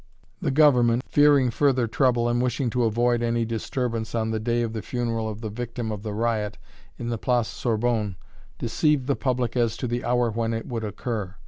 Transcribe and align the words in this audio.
The 0.41 0.49
Government, 0.49 1.03
fearing 1.07 1.51
further 1.51 1.85
trouble 1.85 2.27
and 2.27 2.41
wishing 2.41 2.71
to 2.71 2.85
avoid 2.85 3.21
any 3.21 3.45
disturbance 3.45 4.15
on 4.15 4.31
the 4.31 4.39
day 4.39 4.63
of 4.63 4.73
the 4.73 4.81
funeral 4.81 5.29
of 5.29 5.41
the 5.41 5.49
victim 5.51 5.91
of 5.91 6.01
the 6.01 6.11
riot 6.11 6.57
in 6.97 7.09
the 7.09 7.19
Place 7.19 7.49
Sorbonne, 7.49 8.15
deceived 8.57 9.05
the 9.05 9.15
public 9.15 9.55
as 9.55 9.77
to 9.77 9.85
the 9.85 10.03
hour 10.03 10.31
when 10.31 10.55
it 10.55 10.65
would 10.67 10.83
occur. 10.83 11.35